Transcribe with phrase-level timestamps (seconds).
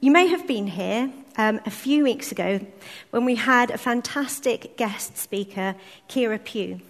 [0.00, 2.60] you may have been here um, a few weeks ago
[3.10, 5.74] when we had a fantastic guest speaker,
[6.08, 6.80] Kira Pugh,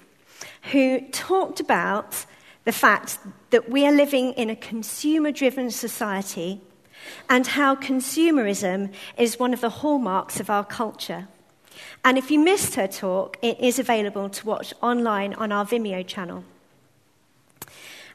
[0.73, 2.27] who talked about
[2.65, 3.19] the fact
[3.51, 6.61] that we are living in a consumer driven society
[7.31, 11.29] and how consumerism is one of the hallmarks of our culture.
[12.05, 16.07] And if you missed her talk, it is available to watch online on our Vimeo
[16.07, 16.45] channel.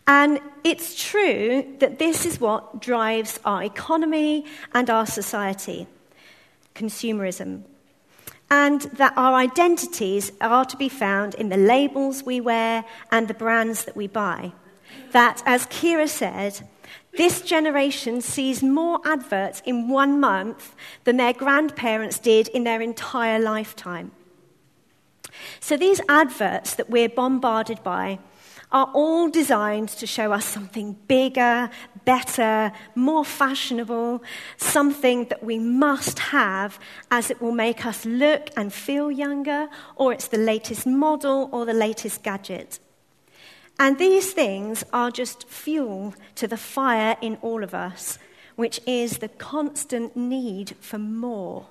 [0.06, 5.88] And it's true that this is what drives our economy and our society
[6.76, 7.64] consumerism.
[8.50, 13.34] And that our identities are to be found in the labels we wear and the
[13.34, 14.52] brands that we buy.
[15.12, 16.68] That, as Kira said,
[17.18, 23.40] this generation sees more adverts in one month than their grandparents did in their entire
[23.40, 24.12] lifetime.
[25.60, 28.20] So, these adverts that we're bombarded by
[28.74, 31.70] are all designed to show us something bigger,
[32.04, 34.24] better, more fashionable,
[34.58, 36.80] something that we must have
[37.12, 41.66] as it will make us look and feel younger, or it's the latest model or
[41.66, 42.80] the latest gadget.
[43.80, 48.18] And these things are just fuel to the fire in all of us,
[48.56, 51.68] which is the constant need for more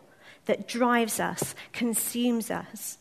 [0.47, 2.99] that drives us, consumes us.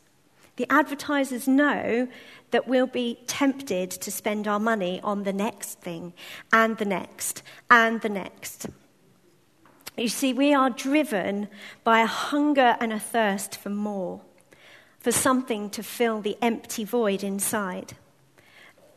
[0.58, 2.08] The advertisers know
[2.52, 6.14] that we'll be tempted to spend our money on the next thing
[6.52, 8.68] and the next and the next.
[9.98, 11.48] You see, we are driven
[11.84, 14.22] by a hunger and a thirst for more,
[15.00, 17.94] for something to fill the empty void inside.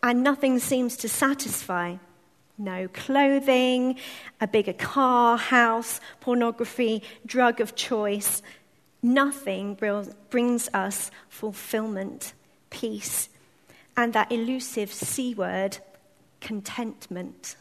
[0.02, 1.96] And nothing seems to satisfy.
[2.56, 3.98] No clothing,
[4.40, 8.42] a bigger car, house, pornography, drug of choice.
[9.04, 9.74] Nothing
[10.30, 12.32] brings us fulfillment,
[12.70, 13.28] peace,
[13.98, 15.76] and that elusive C word,
[16.40, 17.56] contentment.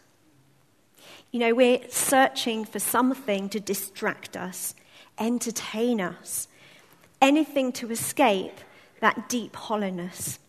[1.33, 4.73] You know, we're searching for something to distract us,
[5.19, 6.47] entertain us,
[7.21, 8.59] anything to escape
[9.01, 10.39] that deep hollowness.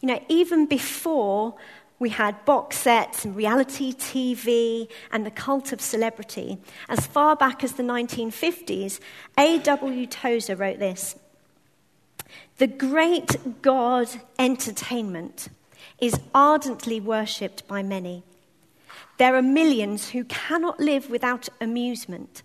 [0.00, 1.54] You know, even before
[1.98, 6.58] we had box sets and reality TV and the cult of celebrity,
[6.88, 9.00] as far back as the 1950s,
[9.38, 10.06] A.W.
[10.06, 11.16] Tozer wrote this
[12.58, 14.08] the great God
[14.38, 15.48] entertainment
[15.98, 18.22] is ardently worshipped by many.
[19.18, 22.42] There are millions who cannot live without amusement.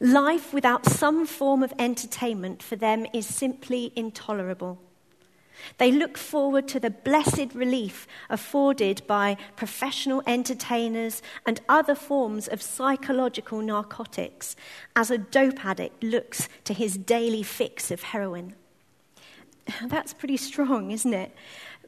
[0.00, 4.80] Life without some form of entertainment for them is simply intolerable.
[5.78, 12.62] They look forward to the blessed relief afforded by professional entertainers and other forms of
[12.62, 14.56] psychological narcotics
[14.96, 18.54] as a dope addict looks to his daily fix of heroin.
[19.86, 21.34] That's pretty strong, isn't it?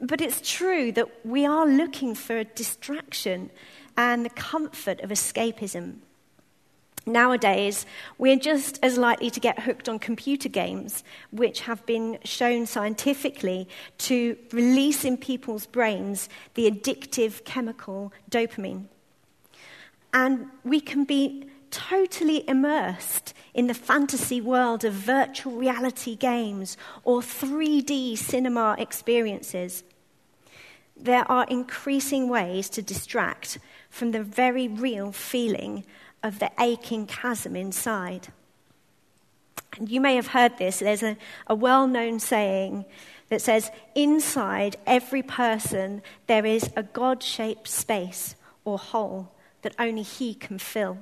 [0.00, 3.50] But it's true that we are looking for a distraction
[3.96, 5.98] and the comfort of escapism.
[7.06, 7.84] Nowadays,
[8.16, 13.68] we're just as likely to get hooked on computer games, which have been shown scientifically
[13.98, 18.86] to release in people's brains the addictive chemical dopamine.
[20.14, 27.20] And we can be totally immersed in the fantasy world of virtual reality games or
[27.20, 29.82] 3D cinema experiences.
[30.96, 33.58] There are increasing ways to distract
[33.90, 35.84] from the very real feeling
[36.24, 38.28] of the aching chasm inside.
[39.76, 40.80] And you may have heard this.
[40.80, 42.86] There's a, a well known saying
[43.28, 48.34] that says, Inside every person, there is a God shaped space
[48.64, 49.32] or hole
[49.62, 50.98] that only He can fill.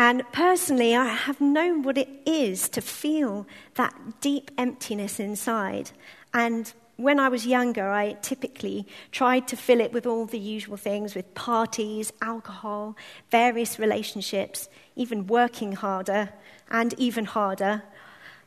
[0.00, 5.90] And personally, I have known what it is to feel that deep emptiness inside.
[6.32, 10.78] And when I was younger, I typically tried to fill it with all the usual
[10.78, 12.96] things with parties, alcohol,
[13.30, 16.30] various relationships, even working harder
[16.70, 17.82] and even harder,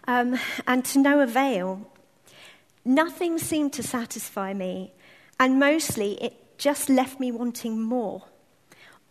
[0.08, 1.88] um, and to no avail.
[2.84, 4.92] Nothing seemed to satisfy me,
[5.40, 8.24] and mostly it just left me wanting more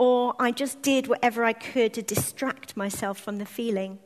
[0.02, 4.00] or I just did whatever I could to distract myself from the feeling.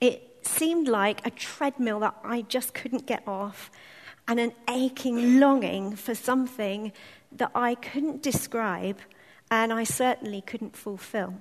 [0.00, 3.72] It seemed like a treadmill that I just couldn't get off,
[4.28, 6.92] and an aching longing for something
[7.32, 8.98] that I couldn't describe
[9.50, 11.34] and I certainly couldn't fulfill.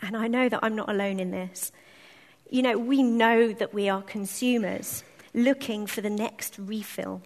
[0.00, 1.70] And I know that I'm not alone in this.
[2.48, 5.04] You know, we know that we are consumers
[5.34, 7.20] looking for the next refill.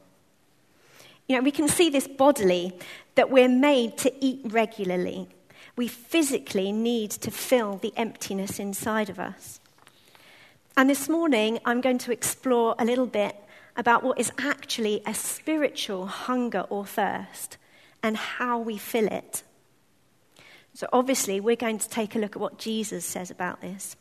[1.30, 2.72] You know, we can see this bodily,
[3.14, 5.28] that we're made to eat regularly.
[5.76, 9.60] We physically need to fill the emptiness inside of us.
[10.76, 13.36] And this morning, I'm going to explore a little bit
[13.76, 17.58] about what is actually a spiritual hunger or thirst
[18.02, 19.44] and how we fill it.
[20.74, 23.94] So, obviously, we're going to take a look at what Jesus says about this.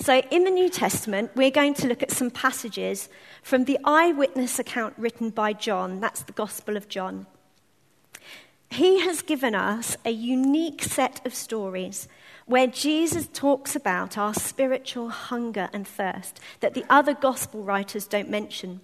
[0.00, 3.08] So, in the New Testament, we're going to look at some passages
[3.42, 6.00] from the eyewitness account written by John.
[6.00, 7.26] That's the Gospel of John.
[8.70, 12.08] He has given us a unique set of stories
[12.46, 18.30] where Jesus talks about our spiritual hunger and thirst that the other gospel writers don't
[18.30, 18.80] mention.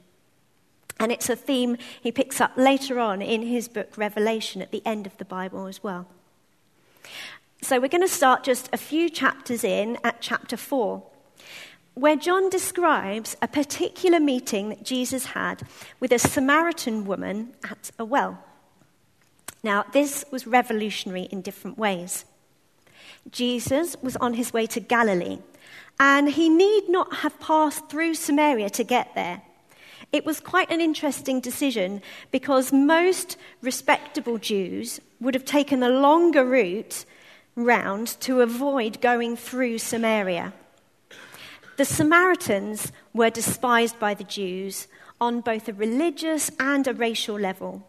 [1.00, 4.82] And it's a theme he picks up later on in his book Revelation at the
[4.84, 6.06] end of the Bible as well.
[7.60, 11.02] So we're going to start just a few chapters in at chapter 4,
[11.94, 15.66] where John describes a particular meeting that Jesus had
[15.98, 18.38] with a Samaritan woman at a well.
[19.64, 22.24] Now, this was revolutionary in different ways.
[23.28, 25.38] Jesus was on his way to Galilee,
[25.98, 29.42] and he need not have passed through Samaria to get there.
[30.12, 36.44] It was quite an interesting decision because most respectable Jews would have taken the longer
[36.44, 37.04] route
[37.64, 40.52] round to avoid going through Samaria.
[41.76, 44.88] The Samaritans were despised by the Jews
[45.20, 47.86] on both a religious and a racial level.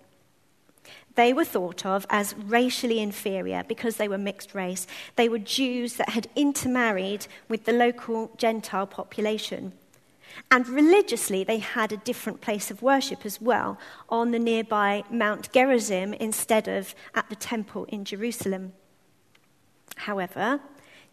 [1.15, 4.87] They were thought of as racially inferior because they were mixed race.
[5.15, 9.73] They were Jews that had intermarried with the local Gentile population.
[10.51, 13.77] And religiously, they had a different place of worship as well,
[14.07, 18.73] on the nearby Mount Gerizim instead of at the temple in Jerusalem.
[19.99, 20.61] However,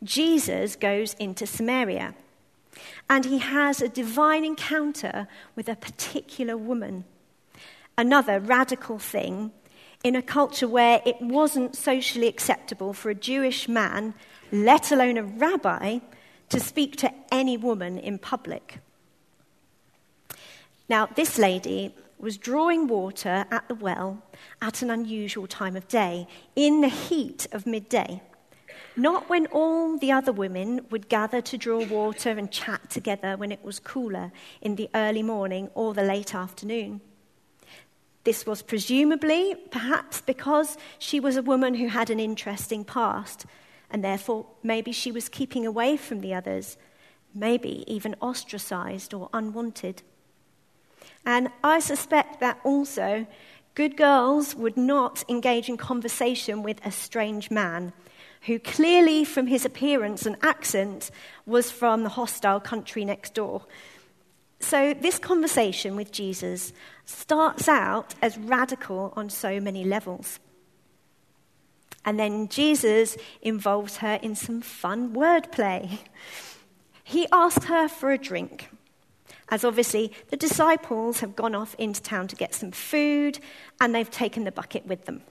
[0.05, 2.15] Jesus goes into Samaria
[3.11, 7.05] and he has a divine encounter with a particular woman.
[7.99, 9.51] Another radical thing
[10.05, 14.15] in a culture where it wasn't socially acceptable for a Jewish man,
[14.53, 15.99] let alone a rabbi,
[16.51, 18.79] to speak to any woman in public.
[20.89, 24.23] Now, this lady was drawing water at the well
[24.63, 28.23] at an unusual time of day, in the heat of midday.
[28.97, 33.53] Not when all the other women would gather to draw water and chat together when
[33.53, 34.33] it was cooler
[34.63, 37.03] in the early morning or the late afternoon.
[38.25, 43.45] This was presumably, perhaps, because she was a woman who had an interesting past,
[43.91, 46.79] and therefore maybe she was keeping away from the others,
[47.35, 50.03] maybe even ostracized or unwanted.
[51.25, 53.27] And I suspect that also
[53.75, 57.93] good girls would not engage in conversation with a strange man
[58.47, 61.11] who clearly, from his appearance and accent,
[61.45, 63.67] was from the hostile country next door.
[64.61, 66.73] So, this conversation with Jesus
[67.05, 70.39] starts out as radical on so many levels.
[72.05, 75.99] And then Jesus involves her in some fun wordplay.
[77.03, 78.71] He asks her for a drink
[79.49, 83.39] as obviously the disciples have gone off into town to get some food
[83.81, 85.23] and they've taken the bucket with them.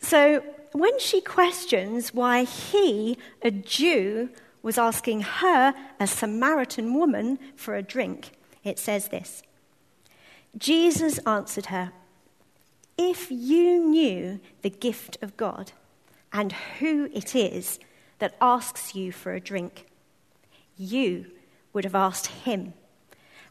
[0.00, 0.42] So
[0.72, 4.30] when she questions why he, a Jew,
[4.62, 8.32] was asking her, a Samaritan woman, for a drink,
[8.64, 9.42] it says this
[10.56, 11.92] Jesus answered her,
[12.98, 15.72] If you knew the gift of God
[16.32, 17.78] and who it is
[18.18, 19.86] that asks you for a drink,
[20.76, 21.26] you
[21.72, 22.74] would have asked him,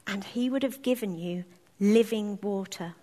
[0.05, 1.45] and he would have given you
[1.79, 2.95] living water.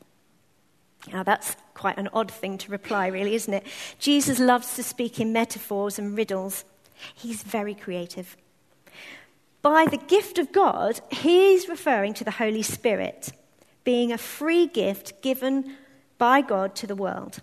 [1.13, 3.67] Now, that's quite an odd thing to reply, really, isn't it?
[3.99, 6.65] Jesus loves to speak in metaphors and riddles.
[7.15, 8.37] He's very creative.
[9.63, 13.33] By the gift of God, he's referring to the Holy Spirit
[13.85, 15.77] being a free gift given
[16.19, 17.39] by God to the world.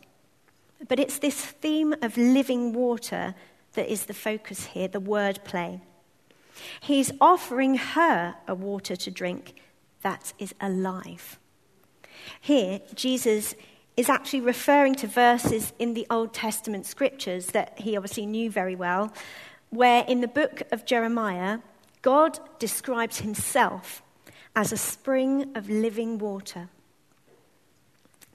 [0.88, 3.36] But it's this theme of living water
[3.74, 5.82] that is the focus here, the word play.
[6.82, 9.56] He's offering her a water to drink
[10.02, 11.40] that is alive.
[12.42, 13.56] Here, Jesus
[13.96, 18.76] is actually referring to verses in the Old Testament scriptures that he obviously knew very
[18.76, 19.14] well,
[19.70, 21.60] where in the book of Jeremiah,
[22.02, 24.02] God describes himself
[24.56, 26.70] as a spring of living water.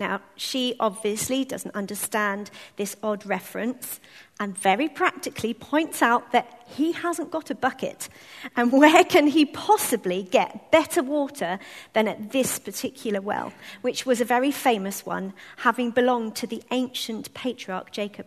[0.01, 4.01] Now, she obviously doesn't understand this odd reference
[4.39, 8.09] and very practically points out that he hasn't got a bucket.
[8.57, 11.59] And where can he possibly get better water
[11.93, 16.63] than at this particular well, which was a very famous one, having belonged to the
[16.71, 18.27] ancient patriarch Jacob?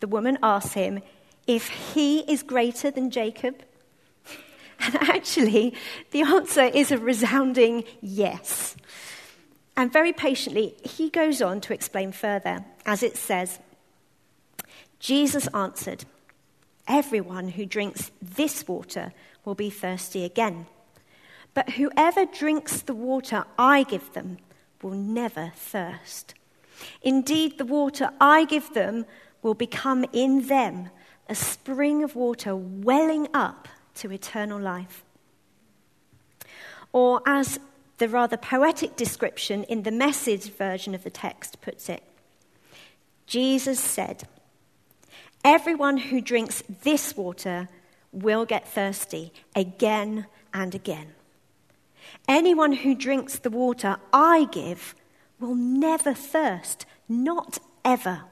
[0.00, 1.02] The woman asks him
[1.46, 3.62] if he is greater than Jacob.
[4.80, 5.74] And actually,
[6.12, 8.76] the answer is a resounding yes.
[9.78, 13.60] And very patiently, he goes on to explain further, as it says
[14.98, 16.04] Jesus answered,
[16.88, 19.12] Everyone who drinks this water
[19.44, 20.66] will be thirsty again.
[21.54, 24.38] But whoever drinks the water I give them
[24.82, 26.34] will never thirst.
[27.00, 29.06] Indeed, the water I give them
[29.42, 30.90] will become in them
[31.28, 35.04] a spring of water welling up to eternal life.
[36.92, 37.60] Or, as
[37.98, 42.02] the rather poetic description in the message version of the text puts it,
[43.26, 44.24] Jesus said,
[45.44, 47.68] Everyone who drinks this water
[48.12, 51.14] will get thirsty again and again.
[52.26, 54.94] Anyone who drinks the water I give
[55.38, 58.22] will never thirst, not ever.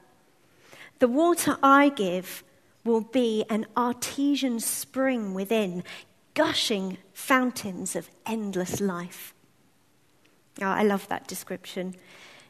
[0.99, 2.43] The water I give
[2.85, 5.85] will be an artesian spring within,
[6.35, 9.35] gushing fountains of endless life.
[10.61, 11.95] Oh, I love that description.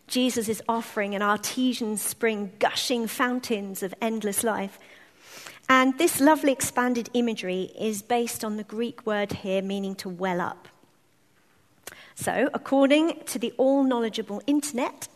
[0.06, 4.78] Jesus is offering an artesian spring, gushing fountains of endless life.
[5.68, 10.40] And this lovely expanded imagery is based on the Greek word here meaning to well
[10.40, 10.68] up.
[12.14, 15.08] So, according to the all knowledgeable internet,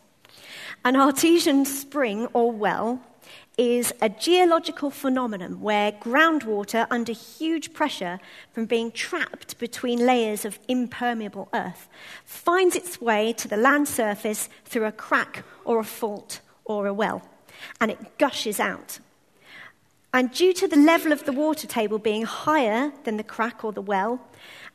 [0.83, 3.01] an artesian spring or well
[3.61, 8.19] is a geological phenomenon where groundwater under huge pressure
[8.51, 11.87] from being trapped between layers of impermeable earth
[12.25, 16.93] finds its way to the land surface through a crack or a fault or a
[16.93, 17.21] well,
[17.79, 18.97] and it gushes out.
[20.11, 23.71] And due to the level of the water table being higher than the crack or
[23.71, 24.19] the well,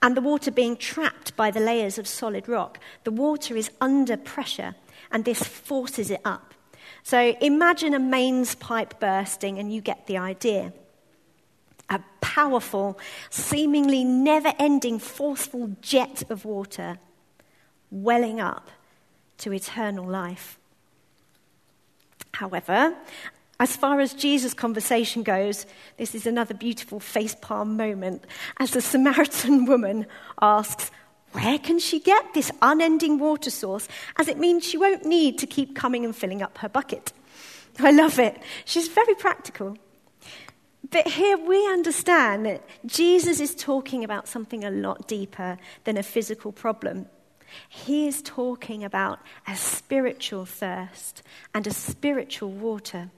[0.01, 4.17] and the water being trapped by the layers of solid rock, the water is under
[4.17, 4.77] pressure,
[5.11, 6.55] and this forces it up.
[7.07, 10.73] So imagine a mains pipe bursting, and you get the idea.
[11.89, 12.99] A powerful,
[13.31, 16.99] seemingly never ending, forceful jet of water
[17.93, 18.73] welling up
[19.39, 20.59] to eternal life.
[22.33, 22.97] However,
[23.61, 25.65] as far as Jesus' conversation goes,
[25.99, 28.25] this is another beautiful facepalm moment
[28.59, 30.07] as the Samaritan woman
[30.43, 30.91] asks,
[31.37, 33.89] where can she get this unending water source?
[34.17, 37.13] As it means she won't need to keep coming and filling up her bucket.
[37.79, 38.41] I love it.
[38.65, 39.77] She's very practical.
[40.91, 46.03] But here we understand that Jesus is talking about something a lot deeper than a
[46.03, 47.05] physical problem.
[47.69, 51.23] He is talking about a spiritual thirst
[51.55, 53.11] and a spiritual water.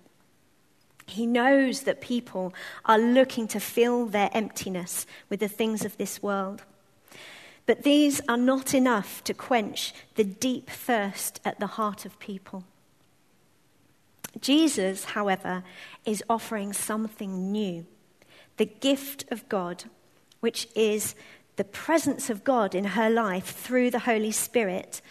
[1.06, 2.52] He knows that people
[2.84, 6.64] are looking to fill their emptiness with the things of this world.
[7.68, 12.64] But these are not enough to quench the deep thirst at the heart of people.
[14.40, 15.62] Jesus, however,
[16.06, 17.84] is offering something new
[18.56, 19.84] the gift of God,
[20.40, 21.14] which is
[21.56, 25.02] the presence of God in her life through the Holy Spirit,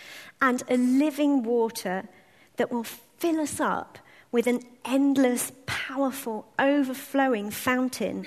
[0.41, 2.09] and a living water
[2.55, 3.99] that will fill us up
[4.31, 8.25] with an endless, powerful, overflowing fountain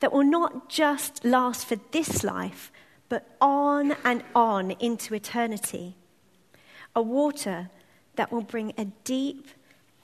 [0.00, 2.72] that will not just last for this life,
[3.08, 5.96] but on and on into eternity.
[6.96, 7.70] A water
[8.16, 9.48] that will bring a deep,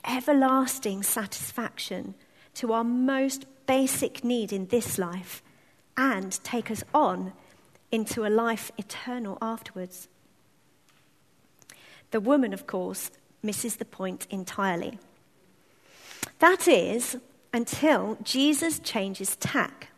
[0.05, 2.15] everlasting satisfaction
[2.55, 5.41] to our most basic need in this life
[5.95, 7.33] and take us on
[7.91, 10.07] into a life eternal afterwards.
[12.11, 14.99] The woman, of course, misses the point entirely.
[16.39, 17.17] That is,
[17.53, 19.90] until Jesus changes tack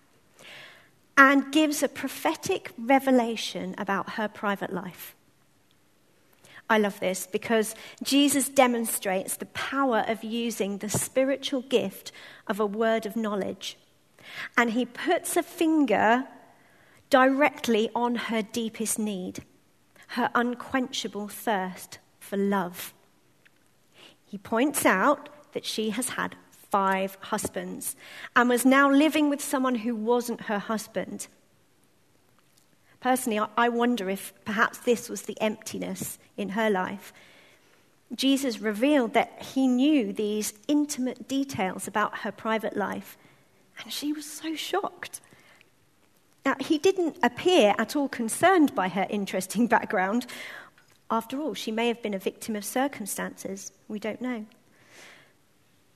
[1.17, 5.15] and gives a prophetic revelation about her private life.
[6.69, 12.11] I love this because Jesus demonstrates the power of using the spiritual gift
[12.47, 13.77] of a word of knowledge.
[14.57, 16.25] And he puts a finger
[17.09, 19.43] directly on her deepest need,
[20.07, 22.93] her unquenchable thirst for love.
[24.25, 26.35] He points out that she has had
[26.73, 27.95] five husbands
[28.35, 31.27] and was now living with someone who wasn't her husband.
[32.99, 37.13] Personally, I wonder if perhaps this was the emptiness in her life.
[38.15, 43.19] Jesus revealed that he knew these intimate details about her private life,
[43.83, 45.21] and she was so shocked.
[46.43, 50.25] Now, he didn't appear at all concerned by her interesting background.
[51.11, 53.71] After all, she may have been a victim of circumstances.
[53.87, 54.47] We don't know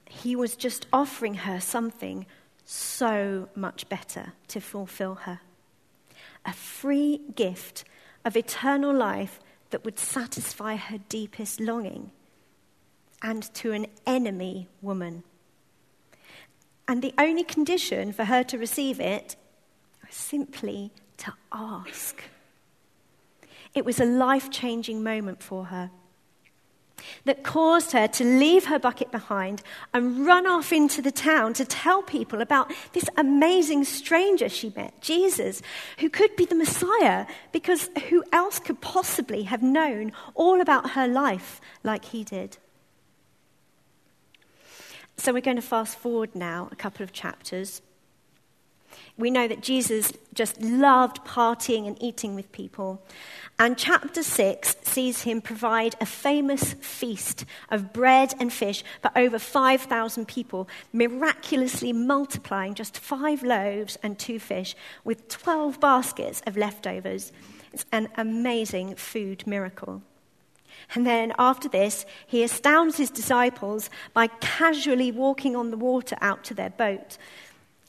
[0.09, 2.25] he was just offering her something
[2.65, 5.39] so much better to fulfill her
[6.47, 7.83] a free gift
[8.25, 12.09] of eternal life that would satisfy her deepest longing,
[13.21, 15.23] and to an enemy woman.
[16.87, 19.35] And the only condition for her to receive it
[20.05, 22.23] was simply to ask.
[23.75, 25.91] It was a life changing moment for her
[27.25, 29.61] that caused her to leave her bucket behind
[29.93, 34.99] and run off into the town to tell people about this amazing stranger she met,
[35.01, 35.61] Jesus,
[35.99, 41.07] who could be the Messiah, because who else could possibly have known all about her
[41.07, 42.57] life like he did?
[45.17, 47.81] So we're going to fast forward now a couple of chapters.
[49.17, 53.01] We know that Jesus just loved partying and eating with people.
[53.59, 59.39] And chapter 6 sees him provide a famous feast of bread and fish for over
[59.39, 67.31] 5,000 people, miraculously multiplying just five loaves and two fish with 12 baskets of leftovers.
[67.73, 70.03] It's an amazing food miracle.
[70.93, 76.43] And then after this, he astounds his disciples by casually walking on the water out
[76.45, 77.17] to their boat.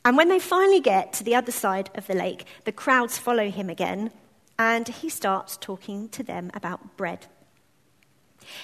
[0.02, 3.50] And when they finally get to the other side of the lake, the crowds follow
[3.50, 4.10] him again
[4.58, 7.26] and he starts talking to them about bread.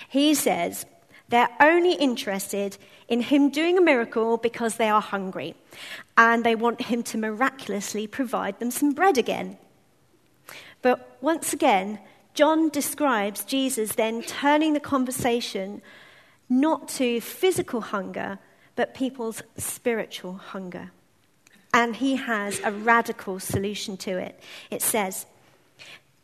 [0.08, 0.86] He says
[1.28, 2.76] they're only interested
[3.08, 5.54] in him doing a miracle because they are hungry
[6.16, 9.58] and they want him to miraculously provide them some bread again.
[10.82, 11.98] But once again,
[12.34, 15.80] John describes Jesus then turning the conversation
[16.48, 18.38] not to physical hunger,
[18.76, 20.90] but people's spiritual hunger.
[21.72, 24.38] And he has a radical solution to it.
[24.70, 25.26] It says,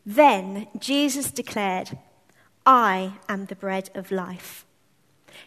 [0.05, 1.97] then Jesus declared,
[2.65, 4.65] I am the bread of life.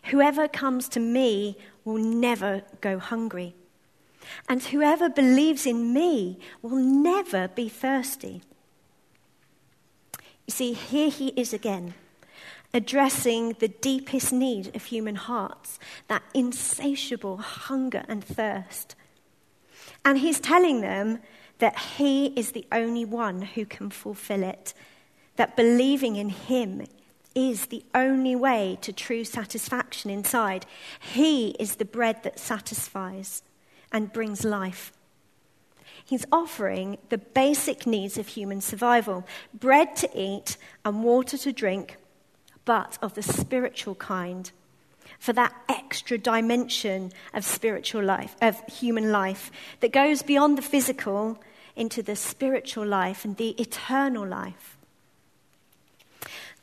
[0.05, 3.55] Whoever comes to me will never go hungry.
[4.49, 8.43] And whoever believes in me will never be thirsty.
[10.47, 11.95] You see, here he is again,
[12.73, 18.95] addressing the deepest need of human hearts that insatiable hunger and thirst.
[20.05, 21.21] And he's telling them
[21.59, 24.75] that He is the only one who can fulfill it,
[25.37, 26.87] that believing in Him
[27.35, 30.67] is the only way to true satisfaction inside.
[31.01, 33.43] He is the bread that satisfies
[33.93, 34.93] and brings life.
[36.05, 41.97] He's offering the basic needs of human survival bread to eat and water to drink,
[42.65, 44.51] but of the spiritual kind.
[45.19, 51.39] For that extra dimension of spiritual life, of human life, that goes beyond the physical
[51.77, 54.77] into the spiritual life and the eternal life.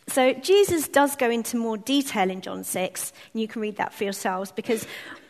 [0.08, 3.94] So, Jesus does go into more detail in John 6, and you can read that
[3.94, 4.86] for yourselves because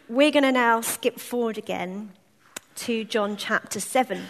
[0.09, 2.11] we're going to now skip forward again
[2.75, 4.23] to John chapter 7.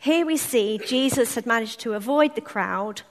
[0.00, 3.02] Here we see Jesus had managed to avoid the crowd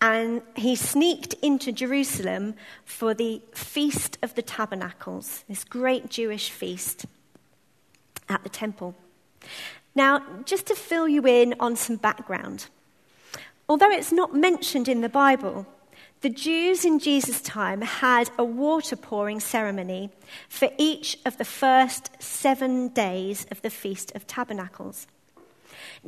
[0.00, 7.06] and he sneaked into Jerusalem for the Feast of the Tabernacles, this great Jewish feast
[8.28, 8.94] at the temple.
[9.94, 12.66] Now, just to fill you in on some background,
[13.68, 15.66] although it's not mentioned in the Bible,
[16.20, 20.10] the Jews in Jesus' time had a water pouring ceremony
[20.48, 25.06] for each of the first seven days of the Feast of Tabernacles.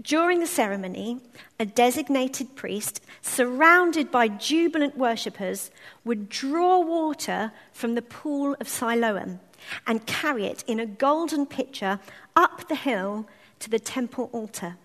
[0.01, 1.21] During the ceremony,
[1.61, 5.71] a designated priest, surrounded by jubilant worshippers,
[6.05, 9.41] would draw water from the pool of Siloam
[9.87, 12.01] and carry it in a golden pitcher
[12.37, 13.27] up the hill
[13.61, 14.77] to the temple altar,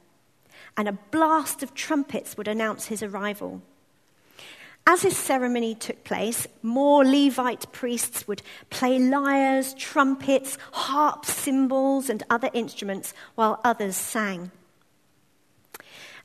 [0.77, 3.61] and a blast of trumpets would announce his arrival.
[4.85, 12.21] As this ceremony took place, more Levite priests would play lyres, trumpets, harps, cymbals, and
[12.29, 14.51] other instruments while others sang.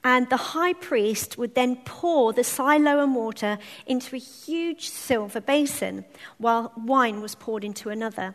[0.05, 6.05] And the high priest would then pour the Siloam water into a huge silver basin
[6.39, 8.35] while wine was poured into another.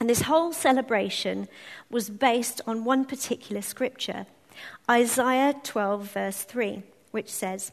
[0.00, 1.46] And this whole celebration
[1.88, 4.26] was based on one particular scripture,
[4.90, 7.70] Isaiah 12, verse 3, which says,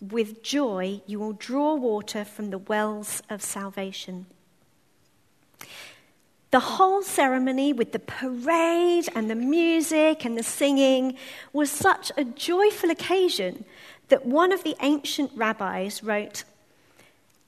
[0.00, 4.26] With joy you will draw water from the wells of salvation.
[6.54, 11.16] The whole ceremony, with the parade and the music and the singing,
[11.52, 13.64] was such a joyful occasion
[14.06, 16.44] that one of the ancient rabbis wrote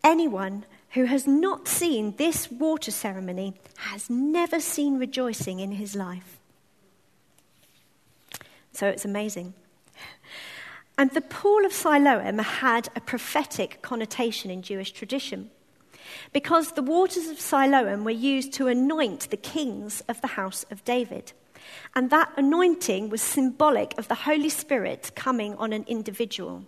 [0.03, 0.64] Anyone
[0.95, 6.40] who has not seen this water ceremony has never seen rejoicing in his life.
[8.73, 9.55] So it's amazing.
[10.99, 15.53] And the pool of Siloam had a prophetic connotation in Jewish tradition
[16.33, 20.85] because the waters of Siloam were used to anoint the kings of the house of
[20.85, 21.33] David.
[21.94, 26.64] And that anointing was symbolic of the Holy Spirit coming on an individual.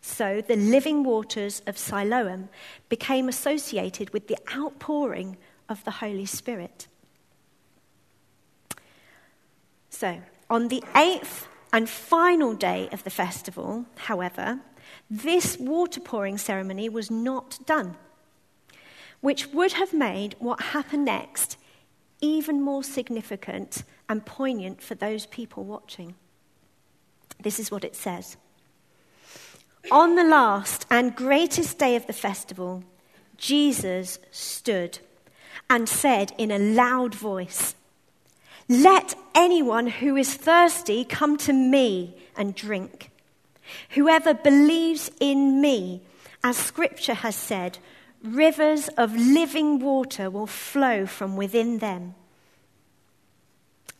[0.00, 2.48] So the living waters of Siloam
[2.88, 5.36] became associated with the outpouring
[5.68, 6.86] of the Holy Spirit.
[9.90, 14.60] So, on the eighth and final day of the festival, however,
[15.10, 17.96] this water pouring ceremony was not done,
[19.20, 21.56] which would have made what happened next
[22.20, 26.14] even more significant and poignant for those people watching.
[27.42, 28.36] This is what it says.
[29.90, 32.82] On the last and greatest day of the festival,
[33.36, 34.98] Jesus stood
[35.70, 37.74] and said in a loud voice,
[38.68, 43.10] Let anyone who is thirsty come to me and drink.
[43.90, 46.02] Whoever believes in me,
[46.42, 47.78] as scripture has said,
[48.22, 52.14] rivers of living water will flow from within them.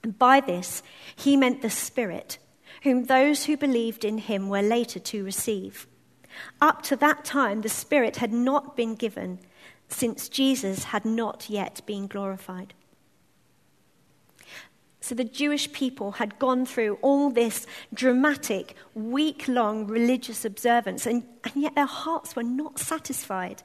[0.02, 0.82] And by this,
[1.14, 2.38] he meant the Spirit,
[2.82, 5.86] whom those who believed in him were later to receive.
[6.60, 9.40] Up to that time, the Spirit had not been given,
[9.88, 12.74] since Jesus had not yet been glorified.
[15.00, 21.24] So the Jewish people had gone through all this dramatic, week long religious observance, and,
[21.44, 23.62] and yet their hearts were not satisfied.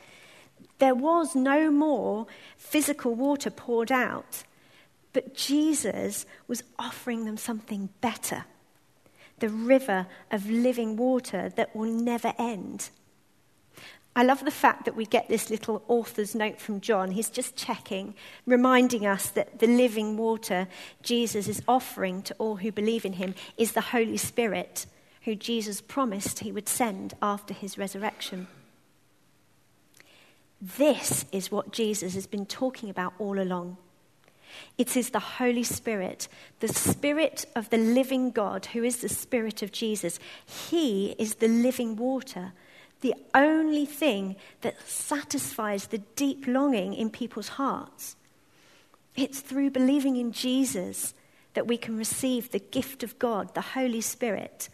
[0.83, 4.43] There was no more physical water poured out,
[5.13, 8.43] but Jesus was offering them something better
[9.39, 12.89] the river of living water that will never end.
[14.13, 17.11] I love the fact that we get this little author's note from John.
[17.11, 18.13] He's just checking,
[18.45, 20.67] reminding us that the living water
[21.01, 24.85] Jesus is offering to all who believe in him is the Holy Spirit,
[25.21, 28.47] who Jesus promised he would send after his resurrection.
[30.65, 33.77] This is what Jesus has been talking about all along.
[34.77, 36.27] It is the Holy Spirit,
[36.61, 40.19] the Spirit of the living God, who is the Spirit of Jesus.
[40.45, 42.53] He is the living water
[43.03, 48.15] the only thing that satisfies the deep longing in people's hearts.
[49.15, 51.13] It's through believing in Jesus
[51.53, 54.69] that we can receive the gift of God, the Holy Spirit,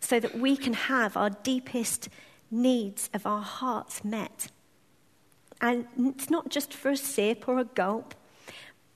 [0.00, 2.10] so that we can have our deepest
[2.50, 4.48] needs of our hearts met.
[5.62, 8.14] And it's not just for a sip or a gulp,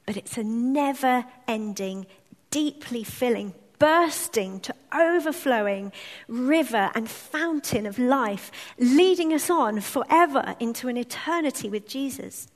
[0.05, 2.07] but it's a never ending,
[2.51, 5.93] deeply filling, bursting to overflowing
[6.27, 12.49] river and fountain of life, leading us on forever into an eternity with Jesus.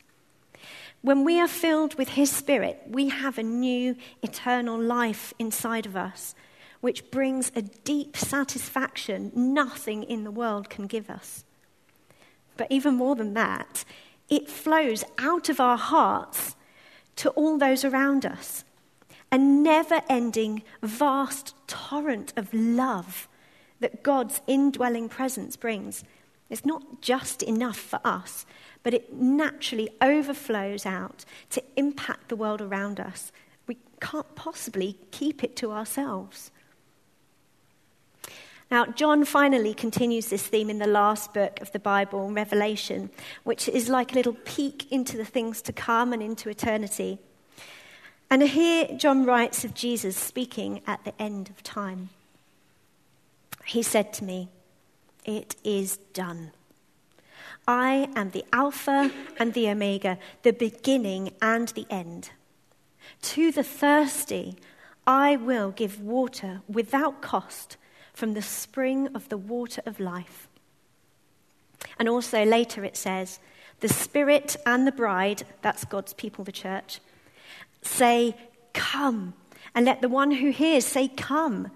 [1.02, 5.96] When we are filled with His Spirit, we have a new eternal life inside of
[5.96, 6.34] us,
[6.80, 11.44] which brings a deep satisfaction nothing in the world can give us.
[12.60, 13.86] But even more than that,
[14.28, 16.56] it flows out of our hearts
[17.16, 18.64] to all those around us
[19.32, 23.28] a never ending, vast torrent of love
[23.78, 26.04] that God's indwelling presence brings.
[26.50, 28.44] It's not just enough for us,
[28.82, 33.32] but it naturally overflows out to impact the world around us.
[33.66, 36.50] We can't possibly keep it to ourselves.
[38.70, 43.10] Now, John finally continues this theme in the last book of the Bible, Revelation,
[43.42, 47.18] which is like a little peek into the things to come and into eternity.
[48.30, 52.10] And here John writes of Jesus speaking at the end of time.
[53.64, 54.48] He said to me,
[55.24, 56.52] It is done.
[57.66, 62.30] I am the Alpha and the Omega, the beginning and the end.
[63.22, 64.56] To the thirsty,
[65.08, 67.76] I will give water without cost
[68.20, 70.46] from the spring of the water of life.
[71.98, 73.40] And also later it says,
[73.80, 77.00] The Spirit and the bride, that's God's people, the church,
[77.80, 78.36] say,
[78.74, 79.32] Come.
[79.74, 81.70] And let the one who hears say, Come.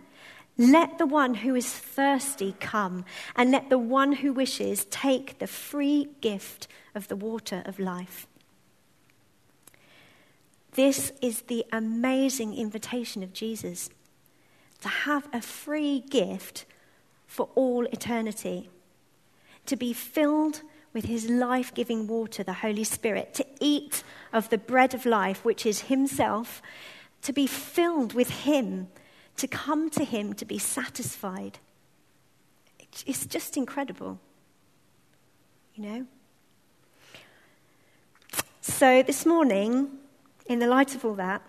[0.58, 3.04] Let the one who is thirsty come,
[3.34, 8.28] and let the one who wishes take the free gift of the water of life.
[10.74, 13.90] This is the amazing invitation of Jesus
[14.84, 16.66] to have a free gift
[17.26, 18.68] for all eternity,
[19.64, 20.60] to be filled
[20.92, 25.42] with his life giving water, the Holy Spirit, to eat of the bread of life,
[25.42, 26.60] which is himself,
[27.22, 28.88] to be filled with him,
[29.38, 31.58] to come to him, to be satisfied.
[33.06, 34.20] It's just incredible,
[35.74, 36.06] you know?
[38.60, 39.88] So this morning,
[40.44, 41.40] in the light of all that,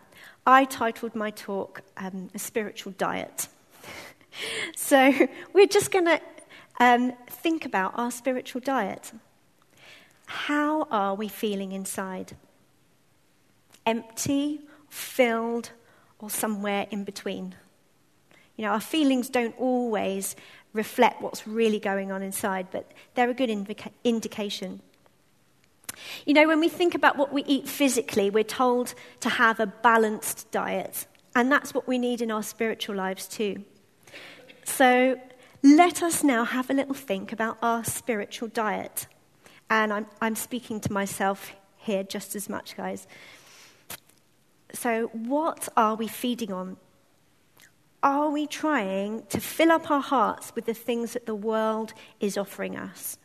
[0.48, 3.48] I titled my talk um, A Spiritual Diet.
[4.76, 5.12] so
[5.54, 6.22] we're just going to
[6.80, 9.12] um, think about our spiritual diet.
[10.28, 12.36] How are we feeling inside?
[13.88, 15.72] Empty, filled,
[16.20, 17.56] or somewhere in between?
[18.56, 20.36] You know, our feelings don't always
[20.74, 24.82] reflect what's really going on inside, but they're a good indica- indication.
[26.26, 29.68] You know, when we think about what we eat physically, we're told to have a
[29.68, 33.64] balanced diet, and that's what we need in our spiritual lives too.
[34.64, 35.20] So
[35.64, 39.08] let us now have a little think about our spiritual diet.
[39.70, 43.08] And I'm, I'm speaking to myself here just as much, guys.
[44.74, 46.78] So, what are we feeding on?
[48.04, 52.38] Are we trying to fill up our hearts with the things that the world is
[52.38, 53.18] offering us?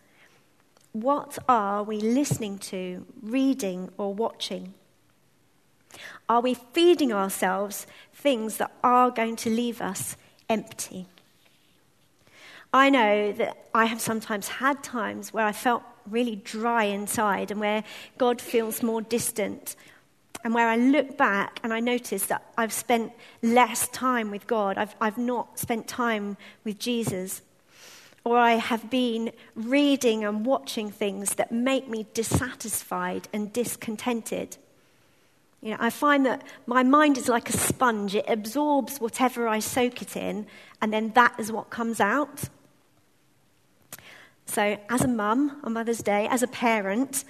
[0.92, 4.74] What are we listening to, reading, or watching?
[6.28, 10.16] Are we feeding ourselves things that are going to leave us
[10.48, 11.06] empty?
[12.72, 17.60] I know that I have sometimes had times where I felt really dry inside and
[17.60, 17.84] where
[18.18, 19.76] God feels more distant.
[20.42, 24.78] And where I look back and I notice that I've spent less time with God,
[24.78, 27.42] I've, I've not spent time with Jesus.
[28.24, 34.56] Or I have been reading and watching things that make me dissatisfied and discontented.
[35.62, 38.14] You know, I find that my mind is like a sponge.
[38.14, 40.46] It absorbs whatever I soak it in,
[40.80, 42.48] and then that is what comes out.
[44.46, 47.24] So, as a mum on Mother's Day, as a parent,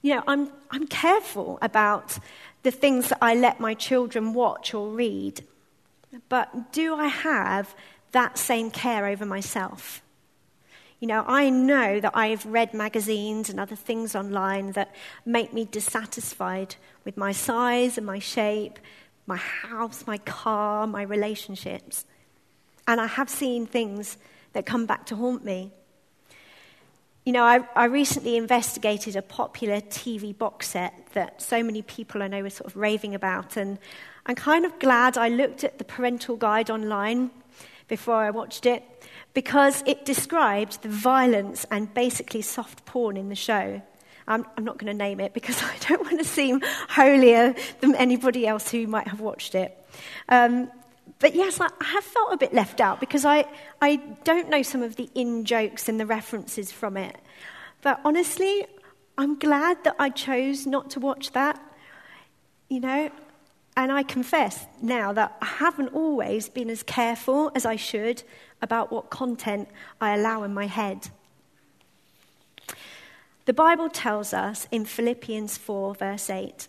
[0.00, 2.18] you know, I'm, I'm careful about
[2.62, 5.44] the things that I let my children watch or read.
[6.28, 7.74] But do I have
[8.12, 10.02] that same care over myself?
[11.02, 14.94] You know, I know that I've read magazines and other things online that
[15.26, 18.78] make me dissatisfied with my size and my shape,
[19.26, 22.04] my house, my car, my relationships.
[22.86, 24.16] And I have seen things
[24.52, 25.72] that come back to haunt me.
[27.24, 32.22] You know, I, I, recently investigated a popular TV box set that so many people
[32.22, 33.78] I know were sort of raving about, and
[34.26, 37.32] I'm kind of glad I looked at the parental guide online
[37.92, 38.82] before I watched it
[39.34, 43.82] because it described the violence and basically soft porn in the show.
[44.26, 47.94] I'm, I'm not going to name it because I don't want to seem holier than
[47.96, 49.76] anybody else who might have watched it.
[50.30, 50.70] Um,
[51.18, 53.44] but yes, I have felt a bit left out because I,
[53.82, 57.18] I don't know some of the in jokes and the references from it.
[57.82, 58.64] But honestly,
[59.18, 61.60] I'm glad that I chose not to watch that,
[62.70, 63.10] you know.
[63.76, 68.22] And I confess now that I haven't always been as careful as I should
[68.60, 69.68] about what content
[70.00, 71.08] I allow in my head.
[73.44, 76.68] The Bible tells us in Philippians 4, verse 8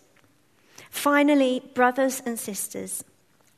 [0.90, 3.04] Finally, brothers and sisters,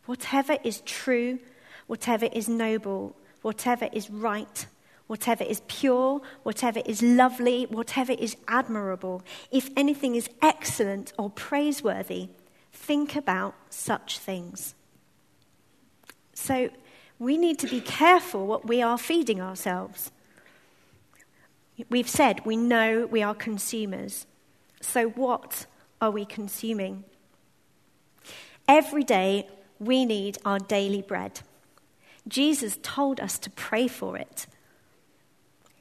[0.06, 1.38] Whatever is true,
[1.86, 4.66] whatever is noble, whatever is right,
[5.06, 12.28] whatever is pure, whatever is lovely, whatever is admirable, if anything is excellent or praiseworthy,
[12.86, 14.74] think about such things.
[16.34, 16.70] So
[17.18, 20.12] we need to be careful what we are feeding ourselves.
[21.90, 24.26] We've said we know we are consumers.
[24.80, 25.66] So what
[26.00, 27.04] are we consuming?
[28.68, 31.40] Every day, we need our daily bread.
[32.28, 34.46] Jesus told us to pray for it.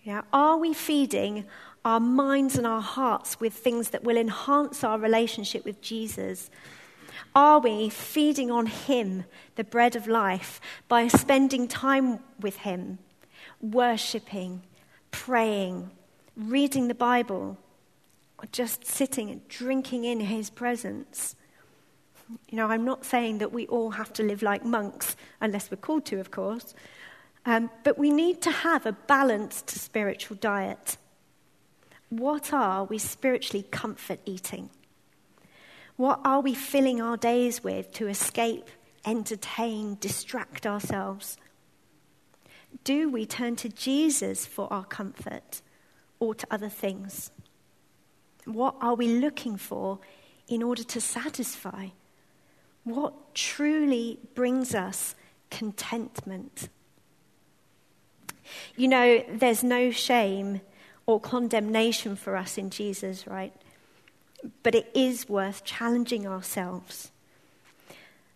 [0.04, 1.46] Yeah, are we feeding
[1.84, 6.50] our minds and our hearts with things that will enhance our relationship with Jesus?
[7.36, 13.00] Are we feeding on Him, the bread of life, by spending time with Him,
[13.60, 14.62] worshipping,
[15.12, 15.92] praying,
[16.38, 17.58] reading the Bible,
[18.38, 21.36] or just sitting and drinking in His presence?
[22.50, 25.78] You know, I'm not saying that we all have to live like monks, unless we're
[25.78, 26.74] called to, of course.
[27.46, 30.96] Um, but we need to have a balanced spiritual diet.
[32.08, 34.70] What are we spiritually comfort eating?
[35.98, 38.70] What are we filling our days with to escape,
[39.06, 41.38] entertain, distract ourselves?
[42.84, 45.62] Do we turn to Jesus for our comfort
[46.20, 47.32] or to other things?
[48.46, 50.00] What are we looking for
[50.48, 51.88] in order to satisfy?
[52.84, 55.16] What truly brings us
[55.50, 56.70] contentment?
[58.76, 60.62] You know, there's no shame
[61.06, 63.54] or condemnation for us in Jesus, right?
[64.64, 67.12] But it is worth challenging ourselves.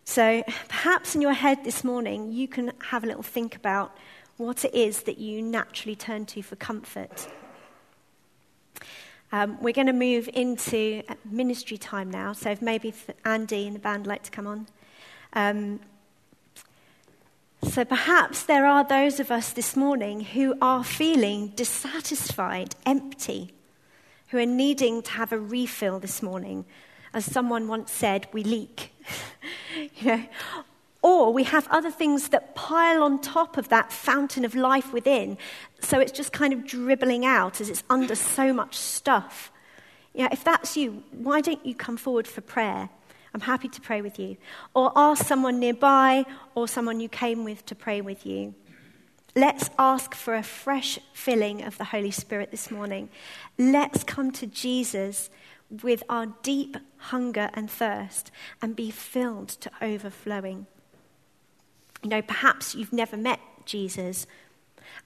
[0.04, 3.96] So perhaps in your head this morning, you can have a little think about
[4.38, 7.28] what it is that you naturally turn to for comfort.
[9.32, 12.92] Um, we're going to move into ministry time now, so if maybe
[13.24, 14.66] Andy and the band like to come on.
[15.34, 15.78] Um,
[17.62, 23.52] so perhaps there are those of us this morning who are feeling dissatisfied, empty,
[24.30, 26.64] who are needing to have a refill this morning.
[27.12, 28.94] As someone once said, we leak.
[29.96, 30.24] you know,
[31.02, 35.38] or we have other things that pile on top of that fountain of life within,
[35.80, 39.50] so it's just kind of dribbling out as it's under so much stuff.
[40.14, 42.90] You know, if that's you, why don't you come forward for prayer?
[43.32, 44.36] I'm happy to pray with you.
[44.74, 48.54] Or ask someone nearby or someone you came with to pray with you.
[49.36, 53.08] Let's ask for a fresh filling of the Holy Spirit this morning.
[53.56, 55.30] Let's come to Jesus
[55.82, 60.66] with our deep hunger and thirst and be filled to overflowing.
[62.02, 64.26] You know, perhaps you've never met Jesus,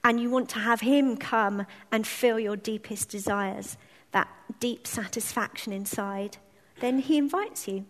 [0.03, 3.77] and you want to have Him come and fill your deepest desires,
[4.11, 4.27] that
[4.59, 6.37] deep satisfaction inside,
[6.79, 7.85] then He invites you.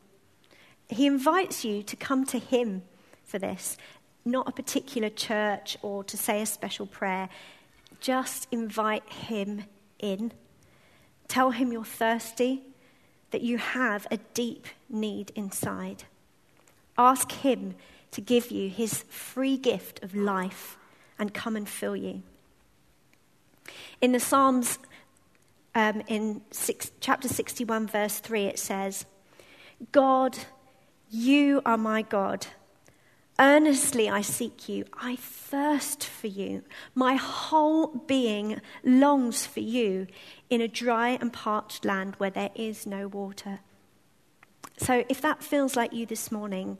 [0.90, 2.84] He invites you to come to Him
[3.24, 3.78] for this,
[4.26, 7.30] not a particular church or to say a special prayer.
[8.02, 9.66] Just invite Him
[10.00, 10.32] in.
[11.28, 12.64] Tell Him you're thirsty,
[13.32, 16.04] that you have a deep need inside.
[16.98, 17.76] Ask Him
[18.12, 20.78] to give you His free gift of life
[21.20, 22.24] and come and fill you.
[24.02, 24.80] In the Psalms,
[25.74, 29.06] um, in six, chapter 61, verse 3, it says,
[29.92, 30.38] God,
[31.10, 32.48] you are my God.
[33.38, 34.86] Earnestly I seek you.
[34.94, 36.64] I thirst for you.
[36.94, 40.08] My whole being longs for you
[40.50, 43.60] in a dry and parched land where there is no water.
[44.78, 46.78] So if that feels like you this morning,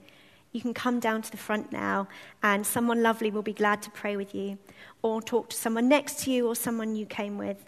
[0.54, 2.08] you can come down to the front now
[2.42, 4.58] and someone lovely will be glad to pray with you
[5.02, 7.66] or talk to someone next to you or someone you came with.